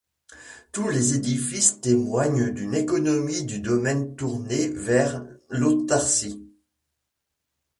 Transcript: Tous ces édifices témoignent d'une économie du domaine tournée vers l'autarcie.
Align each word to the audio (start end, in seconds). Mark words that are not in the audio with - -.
Tous 0.71 0.91
ces 0.93 1.17
édifices 1.17 1.79
témoignent 1.79 2.51
d'une 2.51 2.73
économie 2.73 3.45
du 3.45 3.59
domaine 3.59 4.15
tournée 4.15 4.69
vers 4.69 5.23
l'autarcie. 5.49 6.43